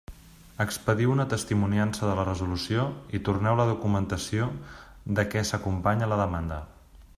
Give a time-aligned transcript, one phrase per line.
[0.63, 2.87] Expediu una testimoniança de la resolució
[3.19, 4.49] i torneu la documentació
[5.21, 6.61] de què s'acompanya la demanda.